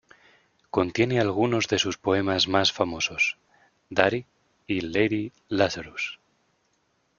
[0.71, 3.37] Contiene algunos de sus poemas más famosos,
[3.91, 4.25] "Daddy"
[4.65, 6.19] y "Lady Lazarus".